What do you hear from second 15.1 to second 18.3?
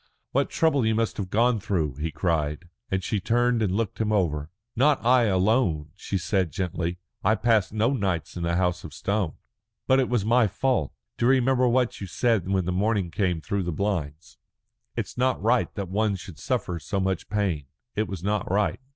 not right that one should suffer so much pain.' It was